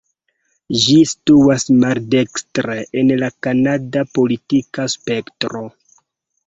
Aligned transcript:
Ĝi 0.85 0.95
situas 1.11 1.65
maldekstre 1.83 2.79
en 3.03 3.15
la 3.25 3.31
kanada 3.49 4.05
politika 4.19 4.89
spektro. 4.97 5.65